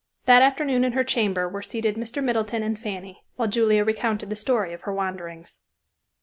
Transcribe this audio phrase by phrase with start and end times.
[0.25, 2.23] That afternoon in her chamber were seated Mr.
[2.23, 5.59] Middleton and Fanny, while Julia recounted the story of her wanderings.